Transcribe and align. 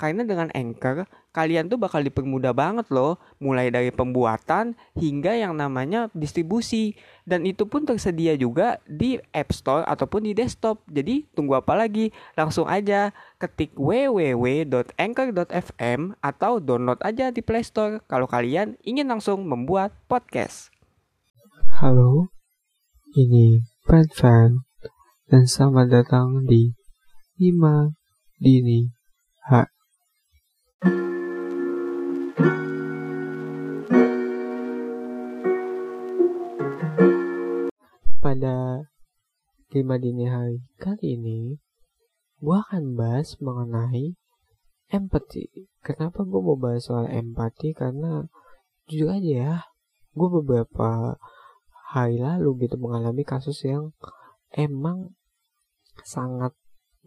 Karena 0.00 0.24
dengan 0.24 0.48
Anchor, 0.56 1.04
kalian 1.36 1.68
tuh 1.68 1.76
bakal 1.76 2.00
dipermudah 2.00 2.56
banget 2.56 2.88
loh, 2.88 3.20
mulai 3.36 3.68
dari 3.68 3.92
pembuatan 3.92 4.72
hingga 4.96 5.36
yang 5.36 5.60
namanya 5.60 6.08
distribusi. 6.16 6.96
Dan 7.28 7.44
itu 7.44 7.68
pun 7.68 7.84
tersedia 7.84 8.32
juga 8.40 8.80
di 8.88 9.20
App 9.36 9.52
Store 9.52 9.84
ataupun 9.84 10.24
di 10.24 10.32
desktop. 10.32 10.80
Jadi 10.88 11.28
tunggu 11.36 11.60
apa 11.60 11.76
lagi? 11.76 12.16
Langsung 12.32 12.64
aja 12.64 13.12
ketik 13.36 13.76
www.anchor.fm 13.76 16.00
atau 16.24 16.64
download 16.64 17.04
aja 17.04 17.28
di 17.28 17.44
Play 17.44 17.60
Store 17.60 18.00
kalau 18.08 18.24
kalian 18.24 18.80
ingin 18.80 19.04
langsung 19.04 19.44
membuat 19.44 19.92
podcast. 20.08 20.72
Halo, 21.76 22.32
ini 23.12 23.68
Brad 23.84 24.08
Fan 24.16 24.64
dan 25.28 25.44
selamat 25.44 25.92
datang 25.92 26.48
di 26.48 26.72
Lima 27.36 27.92
Dini 28.40 28.88
H. 29.44 29.79
5 39.80 39.96
dini 39.96 40.28
hari 40.28 40.60
kali 40.76 41.16
ini 41.16 41.56
gue 42.36 42.56
akan 42.68 43.00
bahas 43.00 43.40
mengenai 43.40 44.12
empati. 44.92 45.48
Kenapa 45.80 46.20
gue 46.20 46.36
mau 46.36 46.52
bahas 46.52 46.84
soal 46.84 47.08
empati? 47.08 47.72
Karena 47.72 48.28
jujur 48.84 49.08
aja 49.08 49.32
ya, 49.32 49.54
gue 50.12 50.28
beberapa 50.28 51.16
hari 51.96 52.20
lalu 52.20 52.68
gitu 52.68 52.76
mengalami 52.76 53.24
kasus 53.24 53.64
yang 53.64 53.96
emang 54.52 55.16
sangat 56.04 56.52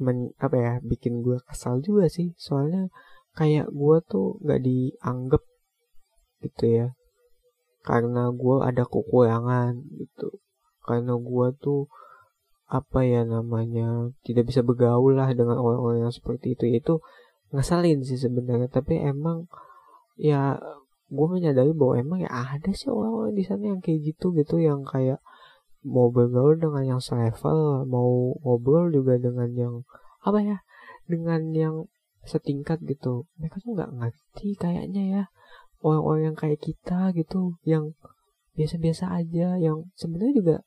men, 0.01 0.33
apa 0.41 0.57
ya 0.57 0.73
bikin 0.81 1.21
gue 1.21 1.37
kesal 1.45 1.77
juga 1.85 2.09
sih. 2.09 2.33
Soalnya 2.41 2.89
kayak 3.37 3.69
gue 3.69 3.97
tuh 4.09 4.41
gak 4.41 4.65
dianggap 4.65 5.45
gitu 6.41 6.65
ya 6.65 6.87
karena 7.85 8.33
gue 8.33 8.55
ada 8.63 8.83
kekurangan 8.87 9.77
gitu 9.99 10.41
karena 10.83 11.15
gue 11.15 11.47
tuh 11.59 11.87
apa 12.73 13.05
ya 13.05 13.21
namanya 13.21 14.09
tidak 14.25 14.49
bisa 14.49 14.65
bergaul 14.65 15.13
lah 15.13 15.29
dengan 15.37 15.61
orang-orang 15.61 16.09
yang 16.09 16.13
seperti 16.13 16.57
itu. 16.57 16.65
Itu 16.73 17.05
ngeselin 17.53 18.01
sih 18.01 18.17
sebenarnya. 18.17 18.65
Tapi 18.73 18.97
emang 18.97 19.45
ya 20.17 20.57
gue 21.13 21.27
menyadari 21.29 21.69
bahwa 21.77 21.93
emang 22.01 22.19
ya 22.25 22.33
ada 22.33 22.73
sih 22.73 22.89
orang-orang 22.89 23.37
di 23.37 23.45
sana 23.45 23.77
yang 23.77 23.79
kayak 23.85 24.01
gitu 24.01 24.33
gitu. 24.33 24.57
Yang 24.57 24.89
kayak 24.89 25.19
mau 25.85 26.09
bergaul 26.09 26.57
dengan 26.57 26.97
yang 26.97 27.01
selevel 27.03 27.85
mau 27.85 28.33
ngobrol 28.41 28.89
juga 28.89 29.21
dengan 29.21 29.53
yang 29.53 29.73
apa 30.25 30.41
ya 30.41 30.57
dengan 31.05 31.53
yang 31.53 31.75
setingkat 32.25 32.81
gitu. 32.89 33.29
Mereka 33.37 33.61
tuh 33.61 33.77
nggak 33.77 33.93
ngerti 34.01 34.57
kayaknya 34.57 35.03
ya 35.05 35.23
orang-orang 35.85 36.33
yang 36.33 36.37
kayak 36.39 36.57
kita 36.57 37.13
gitu 37.13 37.61
yang 37.67 37.93
biasa-biasa 38.57 39.13
aja 39.13 39.61
yang 39.61 39.93
sebenarnya 39.93 40.33
juga 40.33 40.57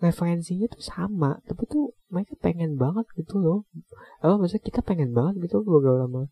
referensinya 0.00 0.64
tuh 0.72 0.80
sama 0.80 1.44
tapi 1.44 1.68
tuh 1.68 1.92
mereka 2.08 2.32
pengen 2.40 2.80
banget 2.80 3.04
gitu 3.14 3.36
loh. 3.36 3.68
Apa 4.24 4.40
maksudnya 4.40 4.64
kita 4.64 4.80
pengen 4.80 5.12
banget 5.12 5.44
gitu 5.44 5.60
bergaul 5.60 6.00
sama 6.00 6.22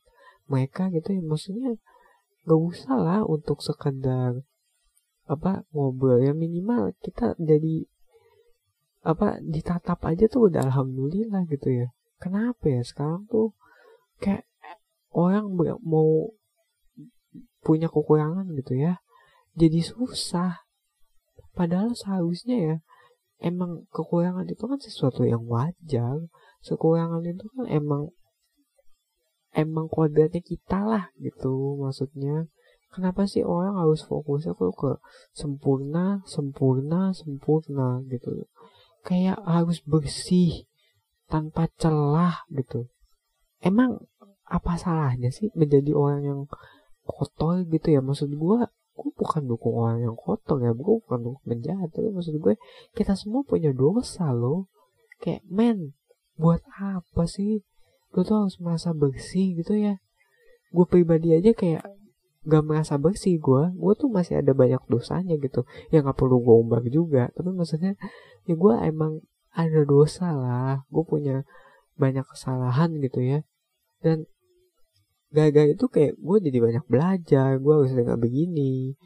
mereka 0.49 0.89
gitu 0.89 1.13
ya. 1.13 1.23
Maksudnya 1.23 1.77
gak 2.49 2.61
usah 2.61 2.97
lah 2.97 3.21
untuk 3.29 3.61
sekedar 3.61 4.41
apa 5.29 5.69
ngobrol. 5.77 6.25
Ya 6.25 6.33
minimal 6.33 6.97
kita 7.05 7.37
jadi 7.37 7.85
apa 9.05 9.39
ditatap 9.45 10.01
aja 10.09 10.27
tuh 10.27 10.49
udah 10.49 10.65
alhamdulillah 10.73 11.45
gitu 11.53 11.69
ya. 11.69 11.89
Kenapa 12.19 12.67
ya 12.67 12.83
sekarang 12.83 13.29
tuh 13.29 13.55
kayak 14.19 14.49
orang 15.13 15.55
mau 15.85 16.33
punya 17.61 17.93
kekurangan 17.93 18.49
gitu 18.57 18.81
ya. 18.81 19.05
Jadi 19.55 19.85
susah. 19.85 20.65
Padahal 21.53 21.93
seharusnya 21.93 22.57
ya 22.57 22.77
emang 23.39 23.87
kekurangan 23.95 24.47
itu 24.47 24.65
kan 24.67 24.79
sesuatu 24.79 25.23
yang 25.23 25.47
wajar. 25.47 26.19
Kekurangan 26.63 27.23
itu 27.25 27.47
kan 27.55 27.65
emang 27.71 28.03
emang 29.55 29.87
kodratnya 29.89 30.43
kita 30.43 30.83
lah 30.83 31.05
gitu. 31.23 31.79
Maksudnya 31.79 32.51
kenapa 32.91 33.25
sih 33.31 33.47
orang 33.47 33.79
harus 33.79 34.03
fokusnya 34.05 34.55
kok 34.59 34.75
ke 34.75 34.93
sempurna 35.35 36.23
sempurna 36.27 37.15
sempurna 37.15 38.03
gitu? 38.11 38.47
Kayak 39.07 39.39
harus 39.47 39.81
bersih 39.87 40.67
tanpa 41.31 41.71
celah 41.79 42.45
gitu. 42.51 42.91
Emang 43.63 44.03
apa 44.49 44.81
salahnya 44.81 45.29
sih 45.29 45.53
menjadi 45.55 45.93
orang 45.95 46.23
yang 46.25 46.41
kotor 47.07 47.63
gitu 47.69 47.95
ya? 47.95 48.01
Maksud 48.03 48.35
gue 48.35 48.61
gue 48.99 49.11
bukan 49.15 49.47
dukung 49.47 49.79
orang 49.79 50.03
yang 50.03 50.19
kotor 50.19 50.59
ya 50.59 50.75
gue 50.75 50.95
bukan 51.07 51.19
dukung 51.23 51.45
penjahat 51.47 51.95
tapi 51.95 52.11
maksud 52.11 52.35
gue 52.43 52.59
kita 52.99 53.15
semua 53.15 53.47
punya 53.47 53.71
dosa 53.71 54.35
loh. 54.35 54.67
Kayak 55.23 55.47
men 55.47 55.79
buat 56.35 56.63
apa 56.83 57.31
sih? 57.31 57.63
Lu 58.15 58.27
tuh 58.27 58.43
harus 58.43 58.59
merasa 58.59 58.91
bersih 58.91 59.55
gitu 59.55 59.79
ya. 59.79 60.03
Gue 60.75 60.85
pribadi 60.91 61.31
aja 61.31 61.55
kayak 61.55 61.87
gak 62.49 62.65
merasa 62.65 62.97
bersih 62.97 63.37
gue 63.37 63.77
gue 63.77 63.93
tuh 63.99 64.09
masih 64.09 64.41
ada 64.41 64.57
banyak 64.57 64.81
dosanya 64.89 65.37
gitu 65.37 65.69
yang 65.93 66.09
gak 66.09 66.19
perlu 66.19 66.43
gue 66.43 66.57
umbar 66.59 66.83
juga. 66.91 67.31
Tapi 67.39 67.55
maksudnya 67.55 67.95
ya 68.51 68.55
gue 68.59 68.75
emang 68.83 69.23
ada 69.55 69.83
dosa 69.87 70.35
lah. 70.35 70.83
Gue 70.91 71.07
punya 71.07 71.47
banyak 71.95 72.27
kesalahan 72.27 72.99
gitu 72.99 73.23
ya. 73.23 73.39
Dan 74.03 74.31
gagal 75.29 75.77
itu 75.77 75.87
kayak 75.93 76.15
gue 76.17 76.37
jadi 76.41 76.59
banyak 76.59 76.85
belajar 76.89 77.61
gue 77.61 77.73
harusnya 77.73 78.03
nggak 78.05 78.23
begini 78.23 78.97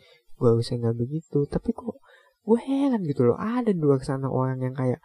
gue 0.42 0.48
harusnya 0.50 0.76
nggak 0.88 0.98
begitu. 0.98 1.38
Tapi 1.46 1.70
kok 1.70 2.02
gue 2.42 2.58
heran 2.58 3.06
gitu 3.06 3.22
loh 3.30 3.38
ada 3.38 3.70
dua 3.70 4.02
sana 4.02 4.26
orang 4.26 4.58
yang 4.66 4.74
kayak 4.74 4.98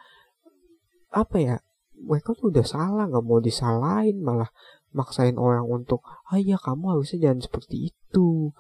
apa 1.14 1.38
ya 1.38 1.56
mereka 1.98 2.34
tuh 2.34 2.50
udah 2.50 2.66
salah 2.66 3.06
nggak 3.06 3.26
mau 3.26 3.38
disalahin 3.38 4.22
malah 4.22 4.50
maksain 4.94 5.38
orang 5.38 5.66
untuk 5.70 6.02
ah 6.34 6.42
ya 6.42 6.58
kamu 6.58 6.98
harusnya 6.98 7.30
jangan 7.30 7.42
seperti 7.46 7.94
itu. 7.94 8.54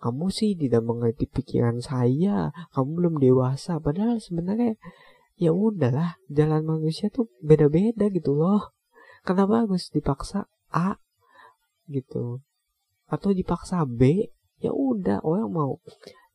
Kamu 0.00 0.32
sih 0.32 0.56
tidak 0.56 0.80
mengerti 0.80 1.28
pikiran 1.28 1.82
saya 1.84 2.54
kamu 2.72 2.88
belum 2.94 3.14
dewasa. 3.20 3.82
Padahal 3.82 4.22
sebenarnya 4.22 4.78
ya 5.36 5.50
udahlah 5.52 6.16
jalan 6.30 6.62
manusia 6.64 7.12
tuh 7.12 7.28
beda-beda 7.42 8.08
gitu 8.08 8.32
loh. 8.38 8.72
Kenapa 9.26 9.66
harus 9.66 9.92
dipaksa? 9.92 10.48
A 10.70 10.96
gitu. 11.90 12.40
Atau 13.10 13.34
dipaksa 13.34 13.82
B 13.84 14.30
ya 14.62 14.70
udah 14.70 15.26
orang 15.26 15.50
mau 15.50 15.72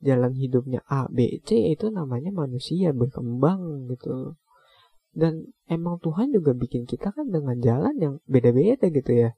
jalan 0.03 0.35
hidupnya 0.35 0.83
A 0.91 1.07
B 1.07 1.39
C 1.47 1.71
itu 1.71 1.87
namanya 1.89 2.29
manusia 2.35 2.91
berkembang 2.91 3.87
gitu. 3.89 4.35
Dan 5.15 5.55
emang 5.71 6.03
Tuhan 6.03 6.35
juga 6.35 6.51
bikin 6.51 6.83
kita 6.83 7.15
kan 7.15 7.31
dengan 7.31 7.55
jalan 7.63 7.95
yang 7.95 8.13
beda-beda 8.27 8.91
gitu 8.91 9.11
ya. 9.15 9.31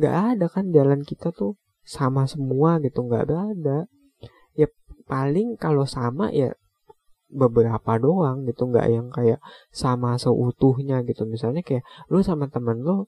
Gak 0.00 0.40
ada 0.40 0.46
kan 0.48 0.72
jalan 0.72 1.04
kita 1.04 1.28
tuh 1.36 1.60
sama 1.84 2.24
semua 2.24 2.80
gitu 2.80 3.04
gak 3.04 3.28
ada. 3.28 3.84
Ya 4.56 4.72
paling 5.04 5.60
kalau 5.60 5.84
sama 5.84 6.32
ya 6.32 6.56
beberapa 7.28 8.00
doang 8.00 8.48
gitu 8.48 8.72
nggak 8.72 8.88
yang 8.88 9.12
kayak 9.12 9.36
sama 9.68 10.16
seutuhnya 10.16 11.04
gitu. 11.04 11.28
Misalnya 11.28 11.60
kayak 11.60 11.84
lu 12.08 12.24
sama 12.24 12.48
temen 12.48 12.80
lu 12.80 13.04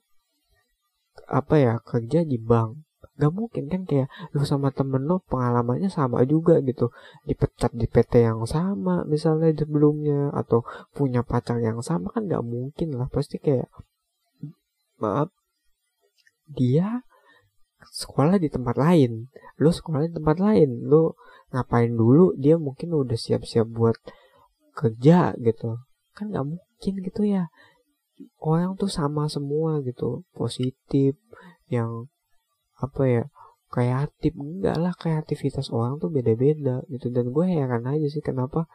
apa 1.27 1.55
ya 1.59 1.73
kerja 1.83 2.23
di 2.25 2.37
bank. 2.39 2.83
Gak 3.19 3.33
mungkin 3.37 3.69
kan 3.69 3.85
kayak 3.85 4.09
lu 4.33 4.41
sama 4.47 4.73
temen 4.73 5.05
lu 5.05 5.21
pengalamannya 5.29 5.91
sama 5.91 6.25
juga 6.25 6.57
gitu. 6.65 6.89
Dipecat 7.27 7.71
di 7.75 7.85
PT 7.85 8.25
yang 8.25 8.41
sama 8.49 9.05
misalnya 9.05 9.53
sebelumnya 9.53 10.33
atau 10.33 10.65
punya 10.95 11.21
pacar 11.21 11.61
yang 11.61 11.79
sama 11.85 12.09
kan 12.09 12.25
gak 12.25 12.41
mungkin 12.41 12.97
lah. 12.97 13.07
Pasti 13.11 13.37
kayak 13.37 13.69
maaf 14.97 15.29
dia 16.49 17.05
sekolah 17.93 18.37
di 18.37 18.49
tempat 18.49 18.77
lain. 18.77 19.29
Lu 19.61 19.69
sekolah 19.69 20.09
di 20.09 20.11
tempat 20.13 20.37
lain 20.41 20.85
lu 20.87 21.13
ngapain 21.51 21.91
dulu? 21.93 22.33
Dia 22.39 22.57
mungkin 22.57 22.93
udah 22.95 23.17
siap-siap 23.17 23.67
buat 23.69 23.97
kerja 24.73 25.35
gitu. 25.37 25.77
Kan 26.15 26.31
nggak 26.31 26.47
mungkin 26.47 26.93
gitu 27.05 27.21
ya 27.27 27.47
orang 28.41 28.77
tuh 28.77 28.91
sama 28.91 29.27
semua 29.27 29.79
gitu. 29.85 30.25
Positif 30.35 31.17
yang 31.71 32.09
apa 32.77 33.03
ya 33.07 33.23
kreatif. 33.71 34.35
Enggak 34.35 34.77
lah 34.77 34.93
kreativitas 34.93 35.71
orang 35.71 35.97
tuh 35.97 36.11
beda-beda 36.11 36.83
gitu. 36.91 37.07
Dan 37.09 37.31
gue 37.31 37.45
heran 37.47 37.87
aja 37.87 38.07
sih 38.11 38.21
kenapa 38.21 38.67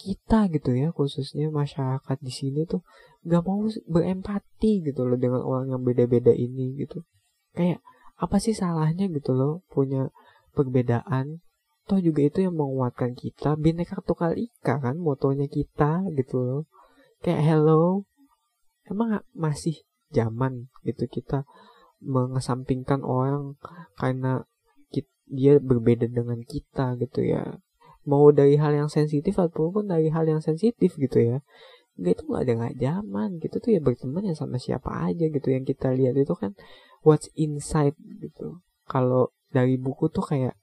kita 0.00 0.48
gitu 0.48 0.72
ya 0.72 0.94
khususnya 0.94 1.52
masyarakat 1.52 2.16
di 2.24 2.32
sini 2.32 2.64
tuh 2.64 2.80
nggak 3.26 3.42
mau 3.44 3.68
berempati 3.68 4.80
gitu 4.80 5.04
loh 5.04 5.18
dengan 5.20 5.44
orang 5.44 5.76
yang 5.76 5.82
beda-beda 5.82 6.32
ini 6.32 6.78
gitu. 6.78 7.04
Kayak 7.52 7.84
apa 8.16 8.36
sih 8.40 8.56
salahnya 8.56 9.08
gitu 9.12 9.36
loh 9.36 9.64
punya 9.72 10.08
perbedaan? 10.56 11.44
Toh 11.88 11.98
juga 11.98 12.22
itu 12.22 12.44
yang 12.46 12.54
menguatkan 12.54 13.18
kita. 13.18 13.58
Bineka 13.58 13.98
tunggal 14.06 14.38
ika 14.38 14.78
kan 14.78 14.96
motonya 15.00 15.50
kita 15.50 16.06
gitu 16.14 16.38
loh. 16.38 16.62
Kayak 17.20 17.42
hello 17.44 18.08
emang 18.90 19.22
masih 19.32 19.86
zaman 20.10 20.68
gitu 20.82 21.06
kita 21.06 21.46
mengesampingkan 22.02 23.06
orang 23.06 23.54
karena 23.94 24.44
dia 25.30 25.62
berbeda 25.62 26.10
dengan 26.10 26.42
kita 26.42 26.98
gitu 26.98 27.22
ya. 27.22 27.62
Mau 28.02 28.34
dari 28.34 28.58
hal 28.58 28.74
yang 28.74 28.90
sensitif 28.90 29.38
ataupun 29.38 29.86
dari 29.86 30.10
hal 30.10 30.26
yang 30.26 30.42
sensitif 30.42 30.98
gitu 30.98 31.22
ya. 31.22 31.38
Nggak 31.94 32.12
itu 32.18 32.22
nggak 32.26 32.42
ada 32.42 32.52
nggak 32.58 32.76
zaman. 32.82 33.30
Gitu 33.38 33.56
tuh 33.62 33.70
ya 33.70 33.80
berteman 33.80 34.26
ya 34.26 34.34
sama 34.34 34.58
siapa 34.58 34.90
aja 35.06 35.30
gitu. 35.30 35.48
Yang 35.54 35.78
kita 35.78 35.94
lihat 35.94 36.18
itu 36.18 36.34
kan 36.34 36.58
what's 37.06 37.30
inside 37.38 37.94
gitu. 38.18 38.58
Kalau 38.90 39.30
dari 39.54 39.78
buku 39.78 40.10
tuh 40.10 40.26
kayak 40.26 40.58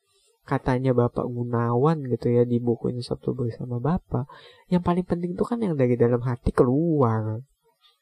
katanya 0.47 0.95
Bapak 0.95 1.27
Gunawan 1.27 2.07
gitu 2.07 2.31
ya 2.31 2.47
di 2.47 2.59
buku 2.59 2.91
ini 2.95 3.03
Sabtu 3.03 3.35
bersama 3.35 3.83
Bapak 3.83 4.31
yang 4.71 4.79
paling 4.79 5.03
penting 5.03 5.35
tuh 5.35 5.43
kan 5.43 5.59
yang 5.59 5.75
dari 5.75 5.99
dalam 5.99 6.23
hati 6.23 6.55
keluar 6.55 7.43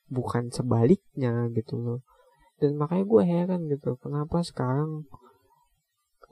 bukan 0.09 0.53
sebaliknya 0.53 1.49
gitu 1.53 1.77
loh. 1.77 1.99
Dan 2.61 2.79
makanya 2.79 3.05
gue 3.05 3.23
heran 3.25 3.61
gitu 3.67 3.99
kenapa 3.99 4.39
sekarang 4.45 5.03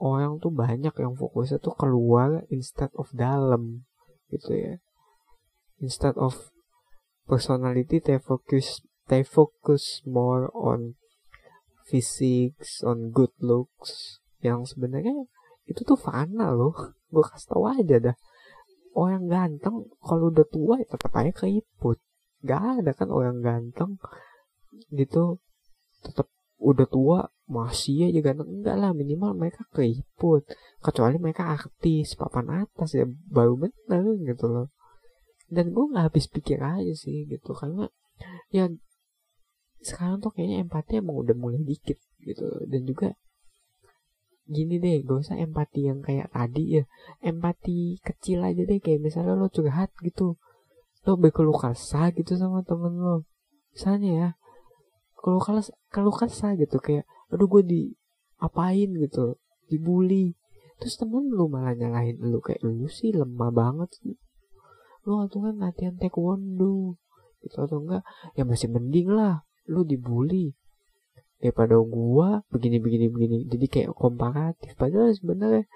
orang 0.00 0.40
tuh 0.42 0.50
banyak 0.50 0.94
yang 0.96 1.14
fokusnya 1.14 1.60
tuh 1.60 1.76
keluar 1.76 2.42
instead 2.50 2.90
of 2.96 3.12
dalam 3.12 3.86
gitu 4.32 4.56
ya. 4.56 4.74
Instead 5.82 6.16
of 6.16 6.54
personality 7.28 8.00
they 8.00 8.16
focus 8.20 8.84
they 9.08 9.20
focus 9.20 10.00
more 10.08 10.48
on 10.56 10.96
physics 11.84 12.80
on 12.80 13.12
good 13.12 13.32
looks 13.44 14.24
yang 14.40 14.64
sebenarnya 14.64 15.28
itu 15.68 15.84
tuh 15.84 15.96
fana 15.96 16.52
loh. 16.52 16.96
Gue 17.12 17.24
kasih 17.24 17.48
tau 17.52 17.64
aja 17.68 17.96
dah. 18.00 18.16
Orang 18.94 19.26
ganteng 19.26 19.90
kalau 20.00 20.30
udah 20.30 20.46
tua 20.48 20.80
ya 20.80 20.86
tetap 20.88 21.12
aja 21.18 21.32
keriput 21.34 21.98
gak 22.44 22.84
ada 22.84 22.92
kan 22.92 23.08
orang 23.08 23.40
ganteng 23.40 23.96
gitu 24.92 25.40
tetap 26.04 26.28
udah 26.60 26.86
tua 26.88 27.18
masih 27.44 28.08
aja 28.08 28.20
ganteng. 28.24 28.48
Enggak 28.48 28.76
lah 28.80 28.90
minimal 28.96 29.36
mereka 29.36 29.68
keriput. 29.72 30.48
Kecuali 30.80 31.20
mereka 31.20 31.52
artis 31.52 32.16
papan 32.16 32.64
atas 32.64 32.96
ya 32.96 33.04
baru 33.08 33.60
bener 33.60 34.04
gitu 34.24 34.46
loh. 34.48 34.68
Dan 35.48 35.76
gue 35.76 35.84
nggak 35.92 36.12
habis 36.12 36.26
pikir 36.28 36.60
aja 36.64 36.94
sih 36.96 37.28
gitu 37.28 37.52
karena 37.52 37.88
ya 38.48 38.70
sekarang 39.84 40.24
tuh 40.24 40.32
kayaknya 40.32 40.64
empati 40.64 41.04
emang 41.04 41.20
udah 41.20 41.36
mulai 41.36 41.60
dikit 41.60 42.00
gitu 42.24 42.48
dan 42.64 42.88
juga 42.88 43.12
gini 44.44 44.76
deh 44.76 45.04
gak 45.04 45.24
usah 45.24 45.36
empati 45.40 45.88
yang 45.88 46.00
kayak 46.00 46.32
tadi 46.32 46.80
ya. 46.80 46.84
Empati 47.20 48.00
kecil 48.00 48.40
aja 48.40 48.64
deh 48.64 48.80
kayak 48.80 49.04
misalnya 49.04 49.36
lo 49.36 49.52
curhat 49.52 49.92
gitu 50.00 50.40
lo 51.04 51.20
berkeluh 51.20 51.56
kesah 51.56 52.12
gitu 52.16 52.36
sama 52.36 52.64
temen 52.64 52.96
lo. 52.96 53.28
Misalnya 53.76 54.10
ya 54.12 54.28
kalau 55.20 55.40
kalau 55.40 55.62
kalau 55.92 56.12
kesah 56.12 56.56
gitu 56.56 56.80
kayak 56.80 57.04
aduh 57.32 57.48
gue 57.48 57.62
di 57.64 57.82
apain? 58.40 58.88
gitu 58.92 59.36
dibully. 59.68 60.36
Terus 60.80 61.00
temen 61.00 61.28
lu 61.30 61.48
malah 61.48 61.76
nyalahin 61.76 62.20
lu 62.20 62.40
kayak 62.40 62.60
lu 62.64 62.88
sih 62.88 63.12
lemah 63.12 63.52
banget 63.52 63.90
lu 65.04 65.20
atau 65.20 65.44
kan 65.44 65.60
latihan 65.60 65.94
taekwondo 66.00 66.96
gitu 67.44 67.56
atau 67.60 67.84
enggak 67.84 68.02
ya 68.40 68.48
masih 68.48 68.72
mending 68.72 69.12
lah 69.12 69.44
lu 69.68 69.84
dibully 69.84 70.56
daripada 71.44 71.76
gua 71.76 72.40
begini 72.48 72.80
begini 72.80 73.12
begini. 73.12 73.38
Jadi 73.44 73.66
kayak 73.68 73.92
komparatif. 73.92 74.72
Padahal 74.80 75.12
sebenarnya 75.12 75.68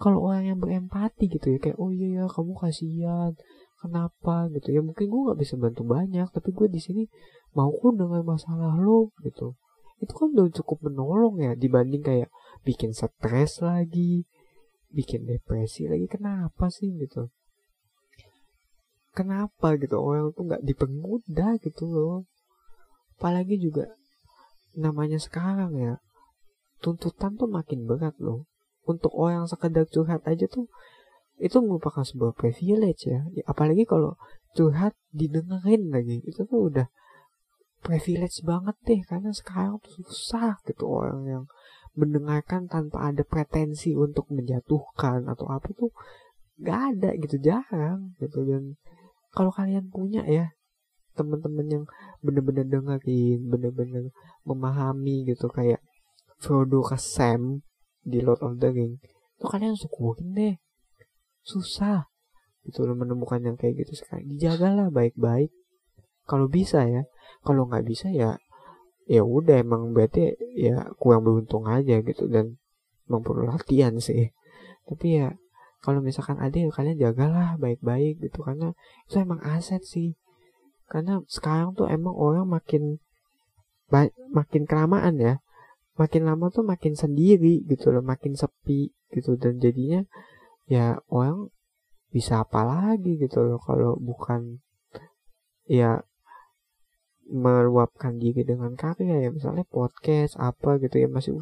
kalau 0.00 0.24
orang 0.24 0.48
yang 0.48 0.58
berempati 0.58 1.28
gitu 1.28 1.52
ya 1.52 1.58
kayak 1.60 1.76
oh 1.76 1.92
iya 1.92 2.24
ya 2.24 2.24
kamu 2.32 2.56
kasihan 2.56 3.36
kenapa 3.82 4.46
gitu. 4.54 4.70
Ya 4.70 4.80
mungkin 4.80 5.10
gua 5.10 5.20
nggak 5.32 5.40
bisa 5.42 5.54
bantu 5.58 5.82
banyak 5.82 6.30
tapi 6.30 6.54
gue 6.54 6.70
di 6.70 6.78
sini 6.78 7.02
mau 7.58 7.68
ku 7.74 7.90
dengan 7.90 8.22
masalah 8.22 8.78
lo 8.78 9.10
gitu. 9.26 9.58
Itu 9.98 10.12
kan 10.14 10.30
udah 10.30 10.54
cukup 10.62 10.86
menolong 10.86 11.42
ya 11.42 11.52
dibanding 11.58 12.02
kayak 12.06 12.30
bikin 12.62 12.94
stres 12.94 13.58
lagi 13.58 14.22
bikin 14.94 15.26
depresi 15.26 15.90
lagi. 15.90 16.06
Kenapa 16.06 16.70
sih 16.70 16.94
gitu? 16.94 17.28
Kenapa 19.12 19.74
gitu? 19.76 19.98
Orang 19.98 20.30
tuh 20.32 20.46
nggak 20.46 20.62
dipermudah 20.62 21.58
gitu 21.58 21.84
loh 21.90 22.30
apalagi 23.22 23.54
juga 23.54 23.86
namanya 24.74 25.14
sekarang 25.22 25.78
ya 25.78 25.94
tuntutan 26.82 27.38
tuh 27.38 27.46
makin 27.46 27.86
berat 27.86 28.18
loh 28.18 28.50
untuk 28.82 29.14
orang 29.14 29.46
sekedar 29.46 29.86
curhat 29.86 30.26
aja 30.26 30.50
tuh 30.50 30.66
itu 31.42 31.58
merupakan 31.58 32.06
sebuah 32.06 32.38
privilege 32.38 33.10
ya, 33.10 33.26
ya 33.34 33.42
apalagi 33.50 33.82
kalau 33.82 34.14
curhat 34.54 34.94
didengerin 35.10 35.90
lagi. 35.90 36.22
Itu 36.22 36.46
tuh 36.46 36.70
udah 36.70 36.86
privilege 37.82 38.46
banget 38.46 38.78
deh. 38.86 39.00
Karena 39.02 39.34
sekarang 39.34 39.82
tuh 39.82 40.06
susah 40.06 40.62
gitu 40.62 40.86
orang 40.86 41.26
yang 41.26 41.44
mendengarkan 41.98 42.70
tanpa 42.70 43.10
ada 43.10 43.26
pretensi 43.26 43.92
untuk 43.92 44.30
menjatuhkan 44.30 45.26
atau 45.26 45.50
apa 45.50 45.66
tuh 45.74 45.90
gak 46.62 46.96
ada 46.96 47.10
gitu. 47.18 47.42
Jarang 47.42 48.14
gitu. 48.22 48.46
Dan 48.46 48.78
kalau 49.34 49.50
kalian 49.50 49.90
punya 49.90 50.22
ya 50.30 50.54
teman-teman 51.12 51.66
yang 51.68 51.84
bener-bener 52.24 52.64
dengerin 52.64 53.44
bener-bener 53.44 54.08
memahami 54.48 55.28
gitu 55.28 55.52
kayak 55.52 55.84
Frodo 56.40 56.80
ke 56.80 56.96
Sam 56.96 57.60
di 58.00 58.24
Lord 58.24 58.40
of 58.40 58.56
the 58.56 58.72
Ring 58.72 58.96
itu 59.36 59.44
kalian 59.44 59.76
syukurin 59.76 60.32
deh 60.32 60.56
susah. 61.42 62.10
Gitu 62.62 62.86
loh 62.86 62.94
menemukan 62.94 63.42
yang 63.42 63.58
kayak 63.58 63.86
gitu 63.86 63.98
sekarang. 63.98 64.30
Dijagalah 64.30 64.88
baik-baik. 64.90 65.50
Kalau 66.26 66.46
bisa 66.46 66.86
ya. 66.86 67.02
Kalau 67.42 67.66
nggak 67.66 67.84
bisa 67.86 68.08
ya 68.10 68.38
ya 69.10 69.26
udah 69.26 69.66
emang 69.66 69.90
berarti 69.90 70.38
ya 70.54 70.86
kurang 70.94 71.26
beruntung 71.26 71.66
aja 71.66 71.98
gitu 72.06 72.30
dan 72.30 72.56
emang 73.10 73.22
perlu 73.26 73.50
latihan 73.50 73.98
sih. 73.98 74.30
Tapi 74.86 75.18
ya 75.18 75.34
kalau 75.82 75.98
misalkan 75.98 76.38
ada 76.38 76.54
ya 76.54 76.70
kalian 76.70 76.98
jagalah 76.98 77.58
baik-baik 77.58 78.22
gitu 78.22 78.46
karena 78.46 78.70
itu 79.10 79.18
emang 79.18 79.42
aset 79.42 79.82
sih. 79.82 80.14
Karena 80.86 81.18
sekarang 81.26 81.74
tuh 81.74 81.90
emang 81.90 82.14
orang 82.14 82.46
makin 82.46 83.02
makin 84.30 84.62
kelamaan 84.64 85.18
ya. 85.18 85.34
Makin 85.98 86.24
lama 86.24 86.48
tuh 86.48 86.64
makin 86.64 86.96
sendiri 86.96 87.66
gitu 87.68 87.92
loh 87.92 88.00
makin 88.00 88.32
sepi 88.32 88.94
gitu 89.12 89.36
dan 89.36 89.60
jadinya 89.60 90.08
ya 90.66 91.00
orang 91.10 91.50
bisa 92.12 92.44
apa 92.44 92.62
lagi 92.62 93.16
gitu 93.16 93.40
loh 93.40 93.58
kalau 93.58 93.96
bukan 93.96 94.60
ya 95.64 96.04
meluapkan 97.32 98.20
diri 98.20 98.44
dengan 98.44 98.76
karya 98.76 99.24
ya. 99.24 99.30
Misalnya 99.32 99.64
podcast 99.64 100.36
apa 100.36 100.76
gitu 100.82 101.00
ya 101.00 101.08
masih 101.08 101.32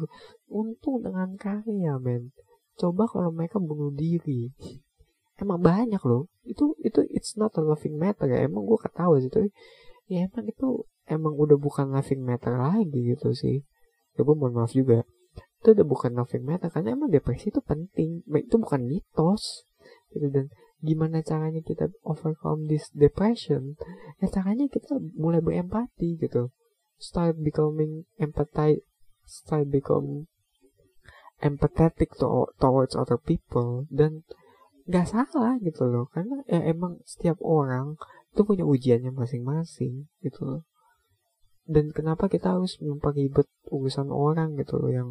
untung 0.47 1.03
dengan 1.03 1.35
karya 1.35 1.99
men. 1.99 2.31
Coba 2.79 3.05
kalau 3.11 3.35
mereka 3.35 3.59
bunuh 3.59 3.91
diri. 3.91 4.55
Emang 5.35 5.59
banyak 5.59 5.99
loh. 6.07 6.31
Itu 6.47 6.79
itu 6.79 7.03
it's 7.11 7.35
not 7.35 7.51
a 7.59 7.61
laughing 7.61 7.99
matter 7.99 8.31
ya. 8.31 8.47
Emang 8.47 8.63
gue 8.63 8.79
ketawa 8.79 9.19
sih 9.19 9.27
tapi 9.27 9.51
ya 10.07 10.27
emang 10.27 10.47
itu 10.47 10.87
emang 11.11 11.35
udah 11.35 11.59
bukan 11.59 11.91
laughing 11.91 12.23
matter 12.23 12.55
lagi 12.55 13.11
gitu 13.11 13.35
sih. 13.35 13.67
Ya 14.15 14.23
gue 14.23 14.35
mohon 14.35 14.55
maaf 14.55 14.71
juga 14.71 15.03
itu 15.61 15.77
udah 15.77 15.85
bukan 15.85 16.17
laughing 16.17 16.41
matter 16.41 16.73
karena 16.73 16.97
emang 16.97 17.13
depresi 17.13 17.53
itu 17.53 17.61
penting. 17.61 18.25
Itu 18.25 18.57
bukan 18.57 18.89
mitos. 18.89 19.69
Gitu 20.09 20.33
dan 20.33 20.49
gimana 20.81 21.21
caranya 21.21 21.61
kita 21.61 21.93
overcome 22.01 22.65
this 22.65 22.89
depression? 22.97 23.77
Ya 24.17 24.33
caranya 24.33 24.65
kita 24.65 24.97
mulai 25.13 25.37
berempati 25.37 26.17
gitu. 26.17 26.49
Start 26.97 27.37
becoming 27.37 28.09
empathize 28.17 28.81
start 29.29 29.69
become 29.69 30.25
empathetic 31.45 32.09
to, 32.17 32.49
towards 32.57 32.97
other 32.97 33.21
people. 33.21 33.85
Dan 33.93 34.25
nggak 34.89 35.13
salah 35.13 35.61
gitu 35.61 35.85
loh. 35.85 36.09
Karena 36.09 36.41
ya 36.49 36.65
emang 36.65 37.05
setiap 37.05 37.37
orang 37.45 38.01
itu 38.33 38.41
punya 38.41 38.65
ujiannya 38.65 39.13
masing-masing 39.13 40.09
gitu 40.25 40.41
loh. 40.41 40.61
Dan 41.69 41.93
kenapa 41.93 42.25
kita 42.25 42.57
harus 42.57 42.81
memperibet 42.81 43.45
urusan 43.69 44.09
orang 44.09 44.57
gitu 44.57 44.81
loh 44.81 44.89
yang 44.89 45.09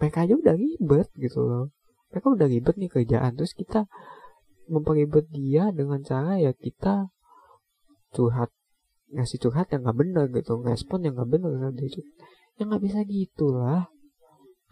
mereka 0.00 0.24
aja 0.24 0.34
udah 0.34 0.54
ribet 0.56 1.08
gitu 1.20 1.44
loh. 1.44 1.64
Mereka 2.10 2.26
udah 2.32 2.48
ribet 2.48 2.74
nih 2.80 2.90
kerjaan. 2.90 3.36
Terus 3.36 3.52
kita 3.52 3.84
memperibet 4.66 5.28
dia 5.28 5.68
dengan 5.70 6.00
cara 6.00 6.40
ya 6.40 6.56
kita 6.56 7.12
curhat 8.16 8.50
ngasih 9.10 9.38
curhat 9.42 9.68
yang 9.74 9.82
nggak 9.84 9.98
bener 9.98 10.24
gitu 10.32 10.58
respon 10.64 11.04
yang 11.04 11.20
nggak 11.20 11.30
bener. 11.30 11.52
Kan 11.52 11.76
itu 11.78 12.00
yang 12.56 12.72
nggak 12.72 12.82
bisa 12.82 13.00
gitulah 13.04 13.92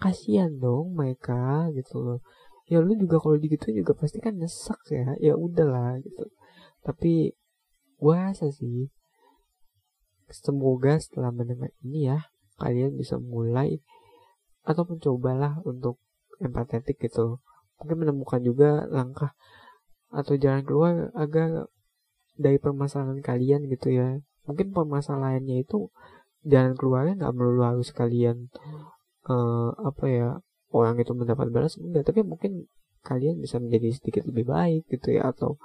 kasihan 0.01 0.57
dong 0.57 0.97
mereka 0.97 1.69
gitu 1.77 2.01
loh. 2.01 2.19
Ya 2.69 2.81
lu 2.81 2.97
juga 2.97 3.21
kalau 3.21 3.37
gitu 3.37 3.69
juga 3.73 3.93
pasti 3.93 4.19
kan 4.25 4.33
nyesek 4.41 4.81
ya. 4.89 5.13
Ya 5.21 5.35
udahlah 5.37 6.01
gitu. 6.01 6.25
Tapi 6.81 7.37
gue 7.99 8.15
rasa 8.17 8.49
sih 8.49 8.89
semoga 10.29 11.01
setelah 11.01 11.33
mendengar 11.33 11.73
ini 11.85 12.13
ya 12.13 12.29
kalian 12.61 12.95
bisa 12.95 13.17
mulai 13.17 13.81
atau 14.69 14.85
mencobalah 14.85 15.65
untuk 15.65 15.97
empatetik 16.45 17.01
gitu. 17.01 17.41
Mungkin 17.81 18.05
menemukan 18.05 18.45
juga 18.45 18.85
langkah 18.93 19.33
atau 20.13 20.37
jalan 20.37 20.61
keluar 20.65 21.09
agar 21.17 21.73
dari 22.37 22.61
permasalahan 22.61 23.25
kalian 23.25 23.65
gitu 23.73 23.97
ya. 23.97 24.21
Mungkin 24.45 24.77
permasalahannya 24.77 25.65
itu 25.65 25.89
jalan 26.45 26.77
keluarnya 26.77 27.17
nggak 27.17 27.35
melulu 27.35 27.65
harus 27.65 27.89
kalian 27.97 28.53
uh, 29.27 29.73
apa 29.85 30.05
ya 30.07 30.29
orang 30.69 31.01
itu 31.01 31.17
mendapat 31.17 31.49
balas 31.49 31.81
enggak. 31.81 32.05
Tapi 32.05 32.21
mungkin 32.29 32.69
kalian 33.09 33.41
bisa 33.41 33.57
menjadi 33.57 33.89
sedikit 33.97 34.23
lebih 34.29 34.53
baik 34.53 34.85
gitu 34.93 35.17
ya 35.17 35.33
atau 35.33 35.57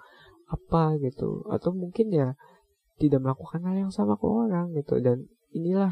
apa 0.47 0.95
gitu. 1.03 1.43
Atau 1.51 1.75
mungkin 1.75 2.07
ya 2.07 2.39
tidak 3.03 3.19
melakukan 3.19 3.67
hal 3.67 3.75
yang 3.89 3.91
sama 3.91 4.15
ke 4.15 4.23
orang 4.23 4.71
gitu. 4.79 5.03
Dan 5.03 5.27
inilah 5.51 5.91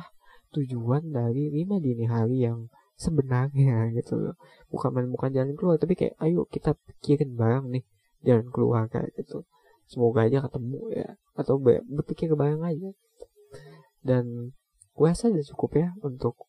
tujuan 0.56 1.12
dari 1.12 1.51
lima 1.51 1.80
dini 1.80 2.08
hari 2.08 2.48
yang 2.48 2.72
sebenarnya 3.01 3.89
gitu 3.98 4.22
loh. 4.22 4.36
Bukan 4.70 4.93
menemukan 4.93 5.34
jalan 5.34 5.58
keluar 5.58 5.81
tapi 5.81 5.98
kayak 5.98 6.15
ayo 6.22 6.46
kita 6.46 6.77
pikirin 6.86 7.34
bareng 7.34 7.74
nih 7.74 7.84
jalan 8.22 8.46
keluar 8.53 8.86
kayak 8.86 9.10
gitu. 9.17 9.41
Semoga 9.89 10.29
aja 10.29 10.46
ketemu 10.46 10.79
ya 10.93 11.10
atau 11.34 11.58
berpikir 11.62 12.29
bareng 12.38 12.62
aja. 12.62 12.93
Dan 14.05 14.53
gue 14.93 15.08
rasa 15.10 15.34
udah 15.34 15.46
cukup 15.55 15.72
ya 15.81 15.88
untuk 16.05 16.48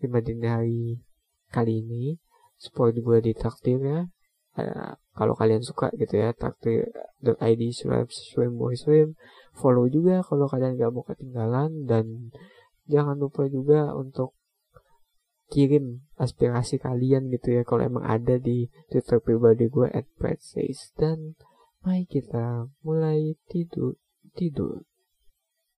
lima 0.00 0.18
dini 0.24 0.48
hari 0.48 0.82
kali 1.52 1.84
ini. 1.84 2.16
Support 2.58 2.98
gue 2.98 3.18
di 3.22 3.32
traktir 3.36 3.78
ya. 3.78 4.08
Uh, 4.58 4.90
kalau 5.14 5.38
kalian 5.38 5.62
suka 5.62 5.94
gitu 5.94 6.18
ya 6.18 6.34
traktir.id 6.34 7.62
swim 7.70 8.06
swim 8.10 8.52
boy 8.58 8.74
swim. 8.74 9.14
Follow 9.54 9.86
juga 9.86 10.22
kalau 10.26 10.50
kalian 10.50 10.74
gak 10.74 10.90
mau 10.90 11.06
ketinggalan. 11.06 11.86
Dan 11.86 12.34
jangan 12.90 13.14
lupa 13.18 13.46
juga 13.46 13.94
untuk 13.94 14.37
kirim 15.48 16.04
aspirasi 16.20 16.76
kalian 16.76 17.32
gitu 17.32 17.56
ya 17.56 17.64
kalau 17.64 17.84
emang 17.88 18.04
ada 18.04 18.36
di 18.36 18.68
twitter 18.92 19.18
pribadi 19.18 19.72
gue 19.72 19.88
at 19.88 20.04
dan 21.00 21.34
mari 21.80 22.04
kita 22.04 22.68
mulai 22.84 23.32
tidur 23.48 23.96
tidur 24.36 24.84